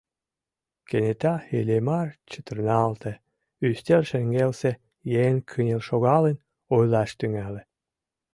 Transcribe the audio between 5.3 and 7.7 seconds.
кынел шогалын ойлаш тӱҥале.